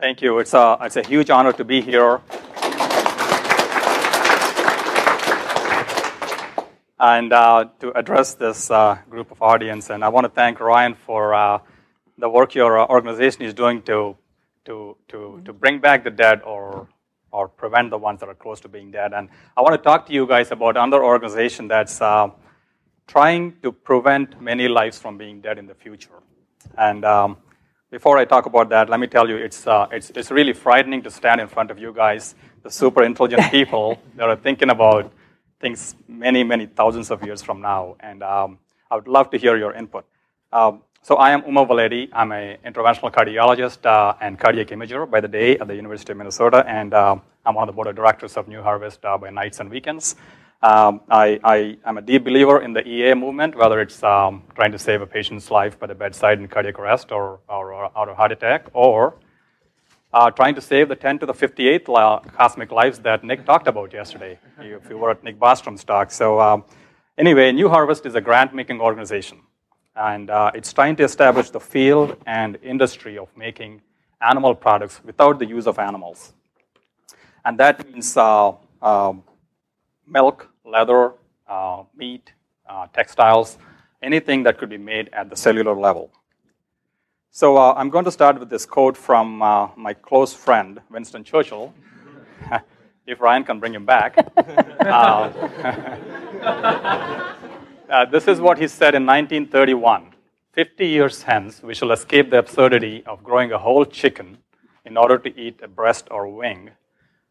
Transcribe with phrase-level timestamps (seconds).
[0.00, 0.38] Thank you.
[0.38, 2.20] It's a, it's a huge honor to be here.
[7.00, 9.90] and uh, to address this uh, group of audience.
[9.90, 11.58] And I want to thank Ryan for uh,
[12.16, 14.16] the work your uh, organization is doing to,
[14.66, 16.88] to, to, to bring back the dead or,
[17.32, 19.12] or prevent the ones that are close to being dead.
[19.12, 22.28] And I want to talk to you guys about another organization that's uh,
[23.08, 26.22] trying to prevent many lives from being dead in the future.
[26.76, 27.36] And um,
[27.90, 31.02] before I talk about that, let me tell you, it's, uh, it's, it's really frightening
[31.02, 35.10] to stand in front of you guys, the super intelligent people that are thinking about
[35.60, 37.96] things many, many thousands of years from now.
[38.00, 38.58] And um,
[38.90, 40.04] I would love to hear your input.
[40.52, 42.10] Um, so I am Uma Valeti.
[42.12, 46.18] I'm an interventional cardiologist uh, and cardiac imager by the day at the University of
[46.18, 49.30] Minnesota, and um, I'm one of the board of directors of New Harvest uh, by
[49.30, 50.16] nights and weekends.
[50.60, 54.72] Um, I, I, am a deep believer in the EA movement, whether it's um, trying
[54.72, 58.08] to save a patient's life by the bedside in cardiac arrest or, or, or out
[58.08, 59.14] of heart attack, or
[60.12, 63.68] uh, trying to save the 10 to the 58th la- cosmic lives that Nick talked
[63.68, 66.10] about yesterday, if you were at Nick Bostrom's talk.
[66.10, 66.64] So, um,
[67.16, 69.38] anyway, New Harvest is a grant making organization,
[69.94, 73.80] and uh, it's trying to establish the field and industry of making
[74.20, 76.32] animal products without the use of animals.
[77.44, 79.22] And that means uh, um,
[80.08, 81.12] milk, leather,
[81.46, 82.32] uh, meat,
[82.68, 83.58] uh, textiles,
[84.02, 86.10] anything that could be made at the cellular level.
[87.30, 91.24] So uh, I'm going to start with this quote from uh, my close friend, Winston
[91.24, 91.72] Churchill.
[93.08, 94.16] if Ryan can bring him back.
[94.36, 94.42] uh,
[97.90, 100.12] uh, this is what he said in 1931.
[100.52, 104.38] 50 years hence, we shall escape the absurdity of growing a whole chicken
[104.84, 106.70] in order to eat a breast or wing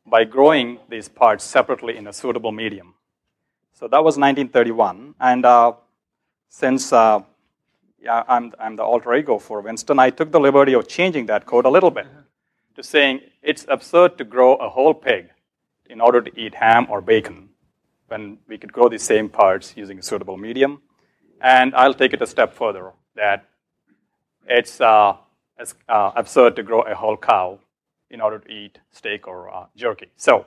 [0.08, 2.94] by growing these parts separately in a suitable medium.
[3.74, 5.16] So that was 1931.
[5.20, 5.74] And uh,
[6.50, 7.22] since uh,
[8.00, 11.46] yeah, I'm, I'm the alter ego for Winston, I took the liberty of changing that
[11.46, 12.08] code a little bit
[12.76, 15.30] to saying it's absurd to grow a whole pig
[15.90, 17.50] in order to eat ham or bacon
[18.08, 20.82] when we could grow the same parts using a suitable medium.
[21.42, 23.46] And I'll take it a step further that
[24.48, 25.18] it's, uh,
[25.60, 27.60] it's uh, absurd to grow a whole cow
[28.10, 30.08] in order to eat steak or uh, jerky.
[30.16, 30.46] So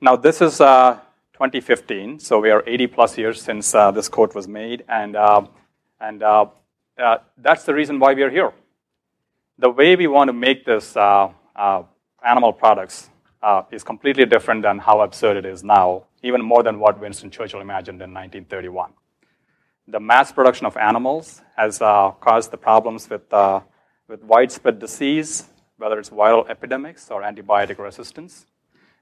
[0.00, 0.98] now this is uh,
[1.34, 5.42] 2015, so we are 80 plus years since uh, this quote was made, and uh,
[6.00, 6.46] and uh,
[6.98, 8.52] uh, that's the reason why we are here.
[9.58, 13.10] The way we want to make this animal products
[13.70, 17.60] is completely different than how absurd it is now, even more than what Winston Churchill
[17.60, 18.92] imagined in 1931.
[19.88, 23.30] The mass production of animals has caused the problems with,
[24.08, 25.49] with widespread disease,
[25.80, 28.46] whether it's viral epidemics or antibiotic resistance.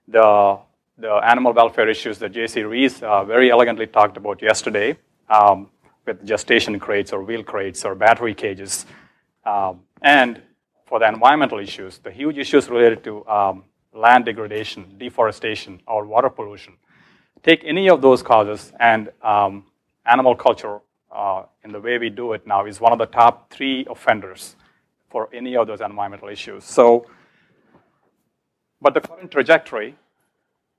[0.07, 0.59] The,
[0.97, 4.97] the animal welfare issues that Jacy Reese very elegantly talked about yesterday.
[5.29, 5.69] Um,
[6.09, 8.87] with gestation crates or veal crates or battery cages.
[9.45, 10.43] Um, and
[10.87, 16.31] for the environmental issues, the huge issues related to um, land degradation, deforestation, or water
[16.31, 16.75] pollution.
[17.43, 19.67] Take any of those causes, and um,
[20.05, 20.81] animal culture,
[21.13, 24.57] uh, in the way we do it now, is one of the top three offenders
[25.09, 26.65] for any of those environmental issues.
[26.65, 27.07] So,
[28.81, 29.97] but the current trajectory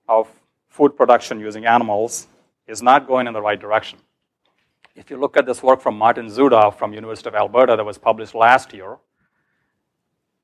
[0.08, 0.30] of
[0.70, 2.28] food production using animals
[2.68, 4.00] is not going in the right direction.
[4.96, 7.98] If you look at this work from Martin Zuda from University of Alberta that was
[7.98, 8.98] published last year,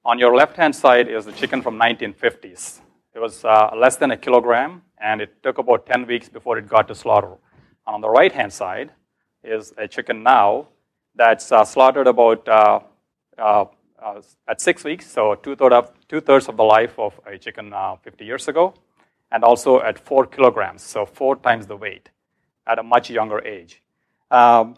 [0.03, 2.79] on your left-hand side is the chicken from 1950s.
[3.13, 6.67] It was uh, less than a kilogram, and it took about 10 weeks before it
[6.67, 7.37] got to slaughter.
[7.87, 8.91] And on the right-hand side
[9.43, 10.67] is a chicken now
[11.15, 12.79] that's uh, slaughtered about uh,
[13.37, 13.65] uh,
[14.01, 17.95] uh at six weeks, so two-thirds of, two-thirds of the life of a chicken uh,
[18.03, 18.73] 50 years ago,
[19.31, 22.09] and also at four kilograms, so four times the weight
[22.67, 23.81] at a much younger age.
[24.31, 24.75] Um,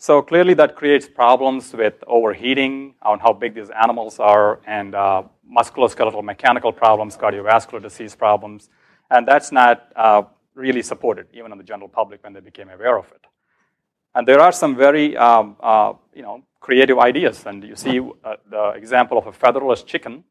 [0.00, 5.24] so clearly that creates problems with overheating on how big these animals are and uh,
[5.52, 8.70] musculoskeletal mechanical problems, cardiovascular disease problems.
[9.10, 10.22] And that's not uh,
[10.54, 13.26] really supported, even in the general public when they became aware of it.
[14.14, 17.46] And there are some very um, uh, you know, creative ideas.
[17.46, 20.24] And you see uh, the example of a featherless chicken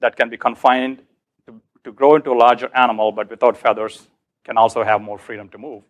[0.00, 1.02] that can be confined
[1.46, 4.08] to, to grow into a larger animal, but without feathers,
[4.44, 5.84] can also have more freedom to move.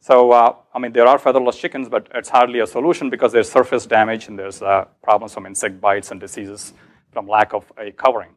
[0.00, 3.50] So, uh, I mean, there are featherless chickens, but it's hardly a solution because there's
[3.50, 6.72] surface damage and there's uh, problems from insect bites and diseases
[7.12, 8.30] from lack of a covering.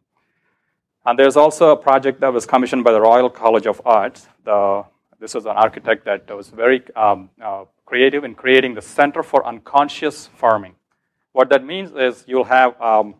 [1.06, 4.28] And there's also a project that was commissioned by the Royal College of Arts.
[4.44, 4.84] The,
[5.19, 9.46] this was an architect that was very um, uh, creative in creating the Center for
[9.46, 10.76] Unconscious Farming.
[11.34, 13.16] What that means is you'll have, um,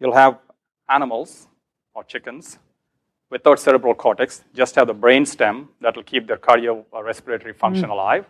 [0.00, 0.38] you'll have
[0.88, 1.46] animals
[1.94, 2.58] or chickens
[3.30, 7.92] without cerebral cortex, just have the brain stem that will keep their cardiorespiratory function mm.
[7.92, 8.26] alive.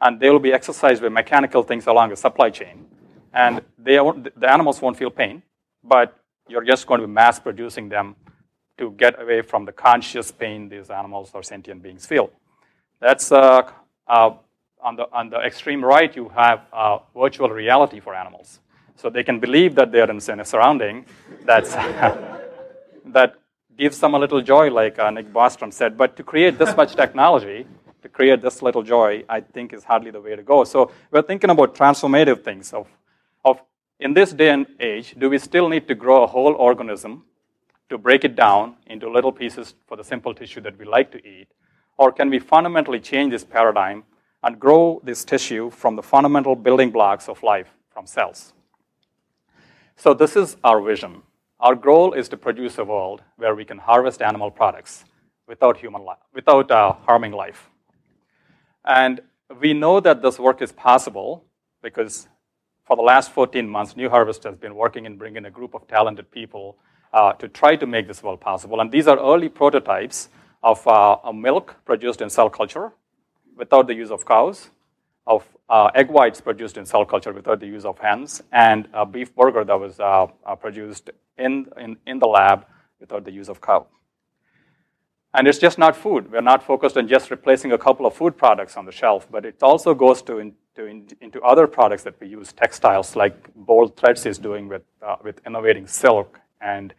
[0.00, 2.86] And they will be exercised with mechanical things along the supply chain.
[3.32, 3.96] And they
[4.42, 5.42] the animals won't feel pain,
[5.82, 6.16] but
[6.48, 8.14] you're just going to be mass producing them
[8.78, 12.30] to get away from the conscious pain these animals or sentient beings feel.
[13.00, 13.62] That's uh,
[14.06, 14.30] uh,
[14.82, 18.60] on, the, on the extreme right, you have uh, virtual reality for animals.
[18.96, 21.06] So they can believe that they're in a surrounding
[21.44, 21.72] that's,
[23.06, 23.34] that
[23.76, 25.98] gives them a little joy, like uh, Nick Bostrom said.
[25.98, 27.66] But to create this much technology,
[28.02, 30.64] to create this little joy, I think is hardly the way to go.
[30.64, 32.86] So we're thinking about transformative things of,
[33.44, 33.60] of
[33.98, 37.24] in this day and age, do we still need to grow a whole organism
[37.88, 41.18] to break it down into little pieces for the simple tissue that we like to
[41.26, 41.48] eat?
[41.98, 44.04] Or can we fundamentally change this paradigm
[44.42, 48.52] and grow this tissue from the fundamental building blocks of life, from cells?
[49.96, 51.22] So, this is our vision.
[51.58, 55.04] Our goal is to produce a world where we can harvest animal products
[55.48, 57.70] without, human li- without uh, harming life.
[58.84, 59.20] And
[59.60, 61.44] we know that this work is possible
[61.82, 62.28] because
[62.84, 65.88] for the last 14 months, New Harvest has been working in bringing a group of
[65.88, 66.78] talented people
[67.12, 68.80] uh, to try to make this world possible.
[68.80, 70.28] And these are early prototypes
[70.62, 72.92] of uh, milk produced in cell culture
[73.56, 74.70] without the use of cows,
[75.26, 79.04] of uh, egg whites produced in cell culture without the use of hens, and a
[79.04, 82.66] beef burger that was uh, uh, produced in, in, in the lab
[83.00, 83.86] without the use of cow.
[85.34, 86.32] And it's just not food.
[86.32, 89.44] We're not focused on just replacing a couple of food products on the shelf, but
[89.44, 93.52] it also goes to, in, to in, into other products that we use, textiles like
[93.54, 96.94] Bolt Threads is doing with, uh, with innovating silk, and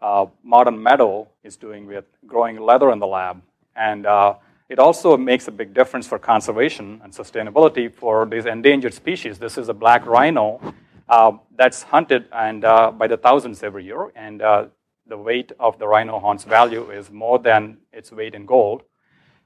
[0.00, 3.42] uh, Modern Meadow is doing with growing leather in the lab.
[3.76, 4.34] And uh,
[4.68, 9.38] it also makes a big difference for conservation and sustainability for these endangered species.
[9.38, 10.60] This is a black rhino
[11.08, 14.66] uh, that's hunted and uh, by the thousands every year, and uh,
[15.06, 18.82] the weight of the rhino horn's value is more than its weight in gold.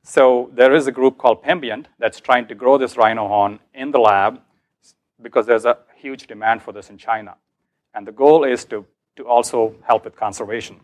[0.02, 3.92] So there is a group called Pembient that's trying to grow this rhino horn in
[3.92, 4.40] the lab
[5.20, 7.36] because there's a huge demand for this in China.
[7.94, 8.84] And the goal is to,
[9.14, 10.80] to also help with conservation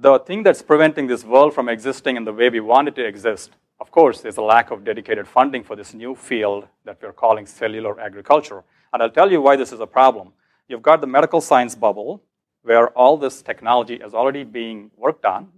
[0.00, 3.04] the thing that's preventing this world from existing in the way we want it to
[3.06, 7.12] exist, of course, is a lack of dedicated funding for this new field that we're
[7.12, 8.62] calling cellular agriculture.
[8.92, 10.32] And I'll tell you why this is a problem.
[10.68, 12.22] You've got the medical science bubble,
[12.62, 15.48] where all this technology is already being worked on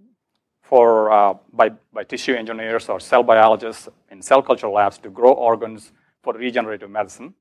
[0.63, 5.33] for, uh, by, by tissue engineers or cell biologists in cell culture labs to grow
[5.33, 5.91] organs
[6.23, 7.35] for regenerative medicine.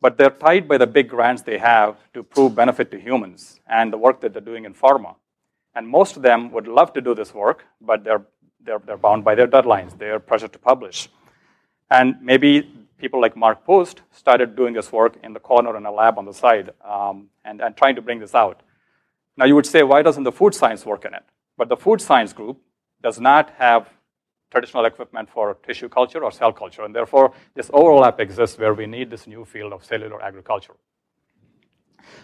[0.00, 3.92] But they're tied by the big grants they have to prove benefit to humans and
[3.92, 5.16] the work that they're doing in pharma.
[5.78, 8.26] And most of them would love to do this work, but they're,
[8.64, 11.08] they're, they're bound by their deadlines, their pressure to publish.
[11.88, 15.92] And maybe people like Mark Post started doing this work in the corner in a
[15.92, 18.60] lab on the side um, and, and trying to bring this out.
[19.36, 21.22] Now, you would say, why doesn't the food science work in it?
[21.56, 22.60] But the food science group
[23.00, 23.88] does not have
[24.50, 28.86] traditional equipment for tissue culture or cell culture, and therefore this overlap exists where we
[28.86, 30.74] need this new field of cellular agriculture.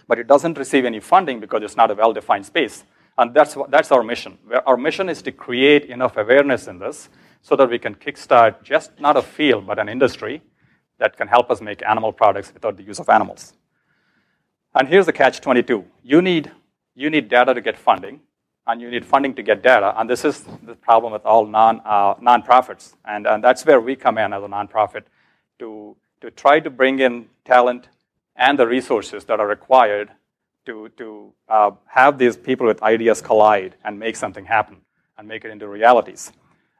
[0.09, 2.83] But it doesn't receive any funding because it's not a well defined space.
[3.17, 4.37] And that's, that's our mission.
[4.65, 7.09] Our mission is to create enough awareness in this
[7.41, 10.41] so that we can kickstart just not a field, but an industry
[10.97, 13.53] that can help us make animal products without the use of animals.
[14.73, 16.51] And here's the catch 22 you need,
[16.95, 18.19] you need data to get funding,
[18.67, 19.93] and you need funding to get data.
[19.97, 22.95] And this is the problem with all non, uh, nonprofits.
[23.05, 25.03] And, and that's where we come in as a nonprofit
[25.59, 27.87] to, to try to bring in talent
[28.35, 30.11] and the resources that are required
[30.65, 34.77] to, to uh, have these people with ideas collide and make something happen
[35.17, 36.31] and make it into realities.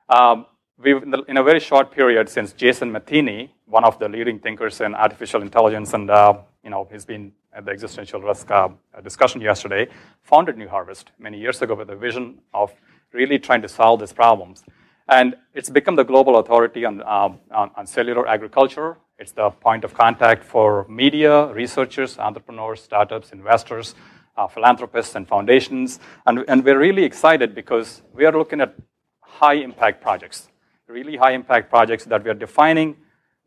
[0.10, 0.46] Um,
[0.78, 4.40] we've, in, the, in, a very short period since Jason Matheny, one of the leading
[4.40, 8.70] thinkers in artificial intelligence, and uh, you know, he's been at the existential risk uh,
[9.04, 9.88] discussion yesterday,
[10.22, 12.74] founded New Harvest many years ago with a vision of
[13.14, 14.64] really trying to solve these problems.
[15.08, 19.86] And it's become the global authority on, um, on, on cellular agriculture it's the point
[19.86, 23.96] of contact for media, researchers, entrepreneurs, startups, investors,
[24.36, 26.00] uh, philanthropists, and foundations.
[26.26, 28.76] And, and we're really excited because we are looking at
[29.22, 30.50] high impact projects,
[30.88, 32.98] really high impact projects that we are defining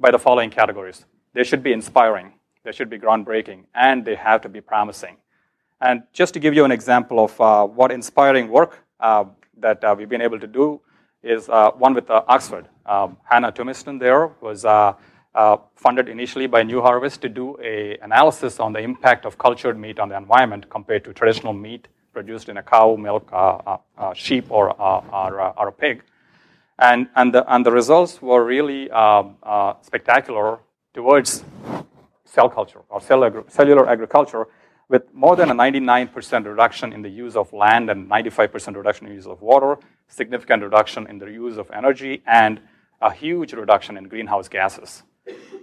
[0.00, 1.04] by the following categories.
[1.34, 2.32] They should be inspiring,
[2.64, 5.18] they should be groundbreaking, and they have to be promising.
[5.80, 9.26] And just to give you an example of uh, what inspiring work uh,
[9.58, 10.80] that uh, we've been able to do
[11.22, 12.68] is uh, one with uh, Oxford.
[12.86, 14.64] Um, Hannah Tuomisto there was
[15.34, 19.78] uh, funded initially by New Harvest to do a analysis on the impact of cultured
[19.78, 23.76] meat on the environment compared to traditional meat produced in a cow, milk, uh, uh,
[23.96, 26.02] uh sheep, or, uh, or, uh, or, a pig.
[26.78, 29.36] And, and, the, and the results were really um,
[29.82, 30.58] spectacular
[30.94, 31.44] towards
[32.24, 34.48] cell culture or cellular agriculture
[34.88, 39.12] with more than a 99% reduction in the use of land and 95% reduction in
[39.12, 42.60] use of water, significant reduction in the use of energy, and
[43.00, 45.02] a huge reduction in greenhouse gases.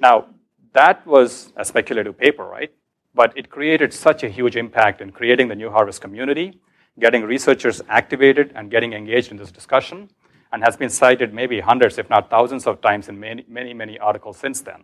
[0.06, 0.28] Now,
[0.74, 2.72] that was a speculative paper, right?
[3.16, 6.60] But it created such a huge impact in creating the New Harvest community,
[7.00, 10.12] getting researchers activated and getting engaged in this discussion,
[10.52, 13.98] and has been cited maybe hundreds, if not thousands of times in many, many, many
[13.98, 14.84] articles since then.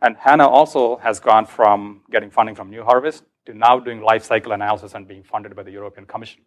[0.00, 4.22] And Hannah also has gone from getting funding from New Harvest to now doing life
[4.22, 6.42] cycle analysis and being funded by the European Commission.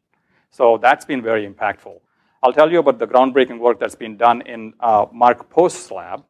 [0.52, 1.96] So that's been very impactful.
[2.42, 6.24] I'll tell you about the groundbreaking work that's been done in uh, Mark Post's lab.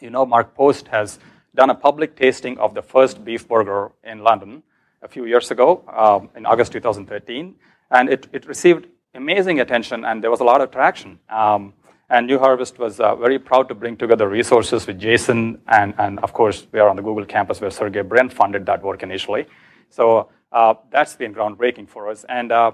[0.00, 1.18] You know, Mark Post has
[1.54, 4.62] done a public tasting of the first beef burger in London
[5.02, 7.54] a few years ago, um, in August 2013,
[7.90, 11.18] and it, it, received amazing attention and there was a lot of traction.
[11.28, 11.74] Um,
[12.08, 16.18] and New Harvest was uh, very proud to bring together resources with Jason, and, and
[16.20, 19.46] of course, we are on the Google campus where Sergey Brin funded that work initially.
[19.90, 22.24] So uh, that's been groundbreaking for us.
[22.28, 22.72] And uh,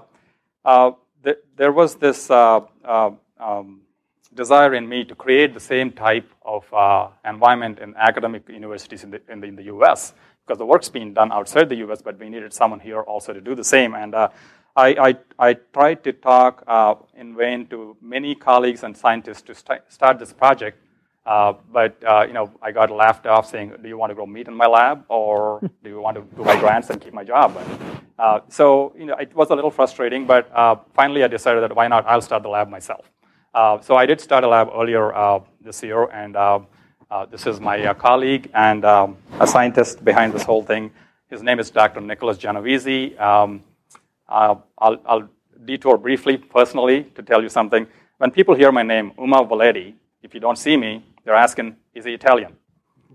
[0.65, 0.91] uh
[1.23, 3.81] th- there was this uh, uh, um,
[4.33, 6.65] desire in me to create the same type of
[7.25, 10.13] environment in academic universities in the, in the, in the US,
[10.45, 13.41] because the work's being done outside the US, but we needed someone here also to
[13.41, 13.95] do the same.
[13.95, 14.15] And
[14.77, 19.55] I, I, I tried to talk uh, in vain to many colleagues and scientists to
[19.55, 20.77] st- start this project,
[21.25, 24.27] uh, but uh, you know, I got laughed off saying, "Do you want to grow
[24.27, 27.23] meat in my lab, or do you want to do my grants and keep my
[27.23, 27.57] job?"
[28.19, 31.75] Uh, so you know, it was a little frustrating, but uh, finally I decided that
[31.75, 32.05] why not?
[32.05, 33.09] I'll start the lab myself.
[33.57, 36.35] Uh, so I did start a lab earlier this year, and
[37.31, 40.91] this is my colleague and um, a scientist behind this whole thing.
[41.31, 42.01] His name is Dr.
[42.01, 43.17] Nicholas Genovese.
[43.19, 43.63] Um,
[44.29, 45.29] uh, I'll, I'll,
[45.65, 47.87] detour briefly personally to tell you something.
[48.19, 52.05] When people hear my name, Uma Valeti, if you don't see me, they're asking, is
[52.05, 52.55] he Italian?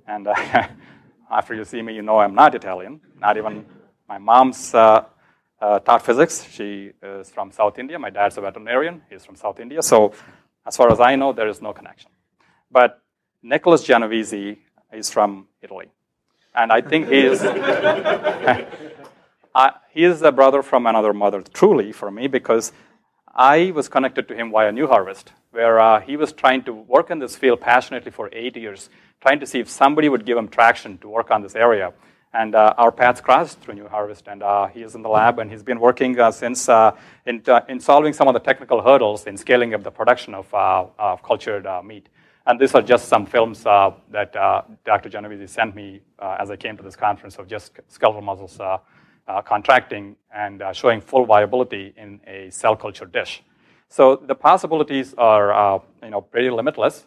[0.09, 0.35] And uh,
[1.31, 3.01] after you see me, you know I'm not Italian.
[3.21, 3.65] Not even
[4.09, 5.05] my mom's uh,
[5.63, 6.45] uh, taught physics.
[6.51, 7.99] She is from South India.
[7.99, 9.03] My dad's a veterinarian.
[9.09, 9.83] He's from South India.
[9.83, 10.13] So,
[10.67, 12.11] as far as I know, there is no connection.
[12.71, 13.01] But
[13.43, 14.59] Nicholas Genovese
[14.93, 15.87] is from Italy.
[16.55, 17.41] And I think he is.
[19.95, 22.73] he is a brother from another mother, truly, for me, because
[23.35, 27.11] I was connected to him via New Harvest, where uh, he was trying to work
[27.11, 28.91] in this field passionately for eight years,
[29.21, 31.93] trying to see if somebody would give him traction to work on this area.
[32.35, 35.39] And uh, our paths crossed through New Harvest, and uh, he is in the lab,
[35.39, 36.97] and he's been working uh, since uh,
[37.27, 40.53] in, uh, in, solving some of the technical hurdles in scaling up the production of,
[40.55, 42.09] of cultured meat.
[42.47, 44.33] And these are just some films that
[44.85, 45.09] Dr.
[45.09, 48.59] Genovese sent me as I came to this conference of just skeletal muscles
[49.29, 53.43] uh, contracting and uh, showing full viability in a cell culture dish.
[53.89, 57.05] So the possibilities are uh, you know, pretty limitless.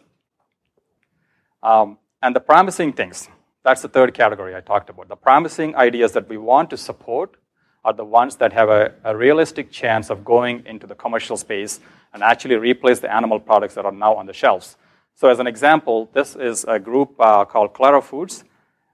[1.62, 3.28] Um, and the promising things,
[3.66, 5.08] that's the third category I talked about.
[5.08, 7.36] The promising ideas that we want to support
[7.84, 11.80] are the ones that have a, a, realistic chance of going into the commercial space
[12.12, 14.76] and actually replace the animal products that are now on the shelves.
[15.16, 18.44] So, as an example, this is a group uh, called Clara Foods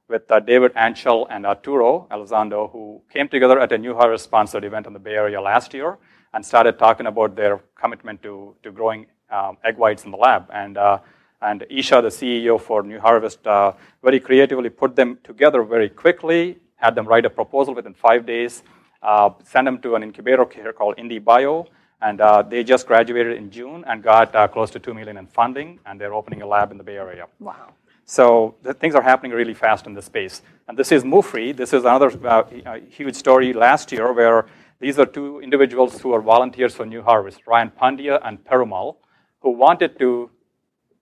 [0.08, 4.64] with uh, David Anchel and Arturo Elizondo, who came together at a New Harvest sponsored
[4.64, 5.98] event in the Bay Area last year
[6.32, 10.48] and started talking about their commitment to, to growing um, egg whites in the lab.
[10.50, 11.00] And, uh,
[11.42, 13.72] and Isha, the CEO for New Harvest, uh,
[14.02, 18.62] very creatively put them together very quickly, had them write a proposal within five days,
[19.02, 21.66] uh, sent them to an incubator here called IndieBio,
[22.00, 25.26] and uh, they just graduated in June and got uh, close to two million in
[25.26, 27.26] funding, and they're opening a lab in the Bay Area.
[27.40, 27.74] Wow.
[28.04, 30.42] So things are happening really fast in this space.
[30.68, 31.56] And this is Muufri.
[31.56, 34.46] This is another uh, huge story last year where
[34.80, 38.96] these are two individuals who are volunteers for New Harvest, Ryan Pandya and Perumal,
[39.40, 40.30] who wanted to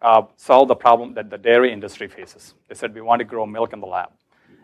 [0.02, 2.54] uh, solve the problem that the dairy industry faces.
[2.68, 4.10] They said, we want to grow milk in the lab.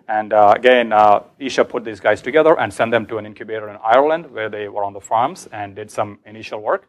[0.09, 3.69] And uh, again, uh, Isha put these guys together and sent them to an incubator
[3.69, 6.89] in Ireland where they were on the farms and did some initial work.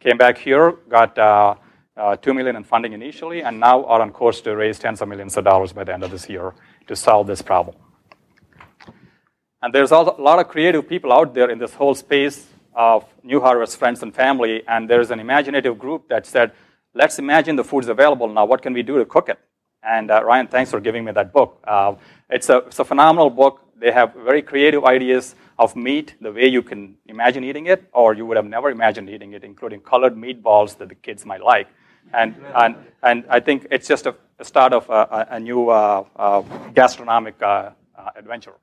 [0.00, 1.54] Came back here, got uh,
[1.96, 5.08] uh, 2 million in funding initially, and now are on course to raise tens of
[5.08, 6.54] millions of dollars by the end of this year
[6.86, 7.74] to solve this problem.
[9.60, 13.40] And there's a lot of creative people out there in this whole space of New
[13.40, 16.52] Harvest friends and family, and there's an imaginative group that said,
[16.98, 18.44] let's imagine the food's available now.
[18.44, 19.38] What can we do to cook it?
[19.84, 21.62] And uh, Ryan, thanks for giving me that book.
[21.64, 21.94] Uh,
[22.28, 23.60] it's, a, it's a phenomenal book.
[23.78, 28.14] They have very creative ideas of meat, the way you can imagine eating it, or
[28.14, 31.68] you would have never imagined eating it, including colored meatballs that the kids might like.
[32.12, 32.74] And, and,
[33.04, 36.40] and I think it's just a, a start of a, a new uh, uh,
[36.74, 38.54] gastronomic uh, uh adventure.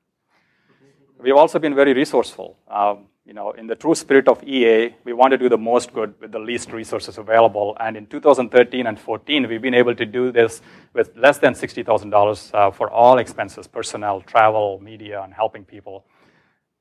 [1.18, 2.58] We've also been very resourceful.
[2.68, 5.92] Um, you know, in the true spirit of EA, we want to do the most
[5.92, 7.76] good with the least resources available.
[7.80, 10.62] And in 2013 and 14, we've been able to do this
[10.94, 16.04] with less than $60,000 uh, for all expenses, personnel, travel, media, and helping people.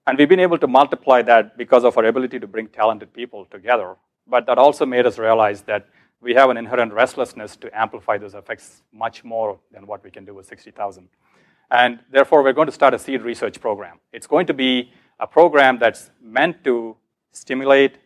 [0.06, 3.46] And we've been able to multiply that because of our ability to bring talented people
[3.46, 3.96] together.
[4.28, 5.88] But that also made us realize that
[6.22, 10.26] we have an inherent restlessness to amplify those effects much more than what we can
[10.26, 11.08] do with 60,000.
[11.72, 14.00] And therefore, we're going to start a seed research program.
[14.14, 16.96] It's going to be a program that's meant to
[17.32, 17.98] stimulate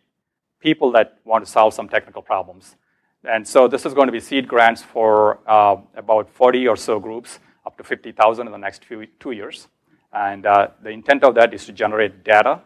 [0.59, 2.75] people that want to solve some technical problems.
[3.23, 6.99] And so this is going to be seed grants for uh, about 40 or so
[6.99, 9.67] groups, up to 50,000 in the next few, two years.
[10.13, 12.61] And uh, the intent of that is to generate data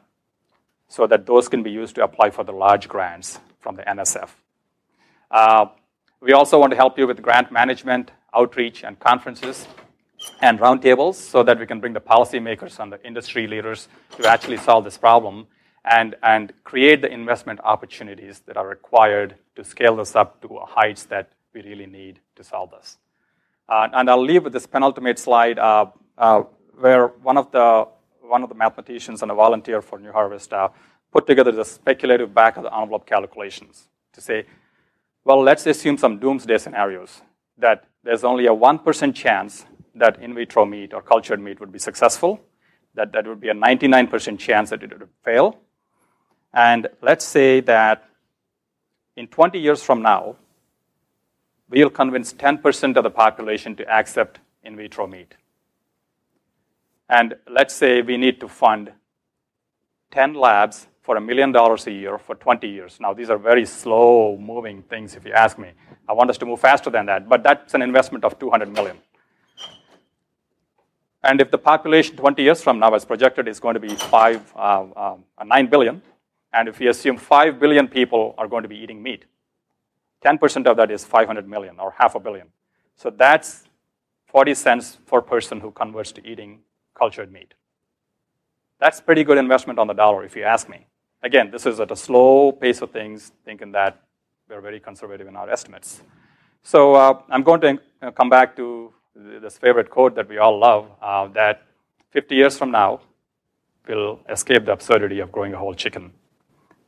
[0.88, 4.30] so that those can be used to apply for the large grants from the NSF.
[5.32, 5.66] Uh,
[6.22, 9.68] we also want to help you with grant management, outreach, and conferences
[10.42, 13.88] and roundtables so that we can bring the policymakers and the industry leaders
[14.18, 15.48] to actually solve this problem
[15.86, 21.04] and, and create the investment opportunities that are required to scale this up to heights
[21.06, 22.98] that we really need to solve this.
[23.70, 25.88] Uh, and I'll leave with this penultimate slide uh,
[26.18, 26.44] uh,
[26.78, 27.88] where one of, the,
[28.22, 30.70] one of the mathematicians and a volunteer for New Harvest uh,
[31.12, 34.46] put together the speculative back of the envelope calculations to say,
[35.24, 37.22] well, let's assume some doomsday scenarios
[37.58, 39.66] that there's only a 1% chance
[39.96, 42.40] that in vitro meat or cultured meat would be successful,
[42.96, 45.60] that that would be a 99% chance that it would fail.
[46.54, 48.08] And let's say that
[49.16, 50.36] in 20 years from now,
[51.70, 55.36] we'll convince 10% of the population to accept in vitro meat.
[57.10, 58.92] And let's say we need to fund
[60.12, 62.98] 10 labs for a million dollars a year for 20 years.
[63.00, 65.72] Now, these are very slow moving things, if you ask me.
[66.08, 68.98] I want us to move faster than that, but that's an investment of 200 million.
[71.24, 74.42] And if the population 20 years from now, as projected, is going to be five,
[74.56, 76.02] uh, um, 9 billion,
[76.52, 79.26] and if we assume 5 billion people are going to be eating meat,
[80.24, 82.48] 10% of that is 500 million or half a billion.
[82.96, 83.64] So that's
[84.28, 86.60] 40 cents per person who converts to eating
[86.94, 87.54] cultured meat.
[88.80, 90.88] That's pretty good investment on the dollar, if you ask me.
[91.22, 94.02] Again, this is at a slow pace of things, thinking that
[94.50, 96.04] we're very conservative in our estimates.
[96.64, 100.58] So uh, I'm going to uh, come back to this favorite quote that we all
[100.58, 101.64] love uh, that
[102.12, 103.02] 50 years from now,
[103.88, 106.12] we'll escape the absurdity of growing a whole chicken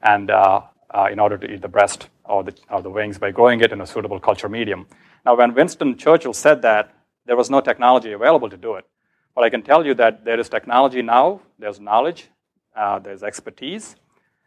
[0.02, 3.32] and uh, uh, in order to eat the breast or the, or the wings by
[3.32, 4.88] growing it in a suitable culture medium.
[5.26, 6.94] Now, when Winston Churchill said that,
[7.26, 8.86] there was no technology available to do it.
[9.34, 12.30] But I can tell you that there is technology now, there's knowledge,
[12.76, 13.96] uh, there's expertise,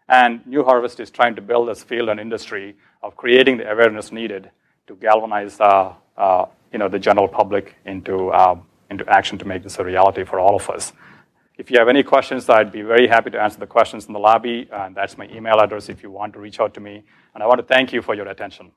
[0.09, 4.11] and New Harvest is trying to build this field and industry of creating the awareness
[4.11, 4.51] needed
[4.87, 9.63] to galvanize uh, uh, you know, the general public into, um, into action to make
[9.63, 10.93] this a reality for all of us.
[11.57, 14.21] If you have any questions, I'd be very happy to answer the questions in the
[14.21, 14.69] lobby.
[14.73, 17.03] And that's my email address if you want to reach out to me.
[17.35, 18.71] And I want to thank you for your attention.